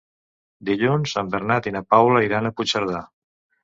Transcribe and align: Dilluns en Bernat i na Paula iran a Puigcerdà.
Dilluns 0.69 1.13
en 1.23 1.31
Bernat 1.37 1.71
i 1.73 1.77
na 1.79 1.85
Paula 1.95 2.27
iran 2.31 2.47
a 2.53 2.57
Puigcerdà. 2.59 3.09